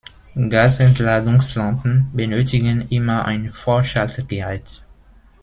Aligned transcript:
Gasentladungslampen 0.35 2.09
benötigen 2.11 2.87
immer 2.89 3.23
ein 3.25 3.53
Vorschaltgerät. 3.53 4.81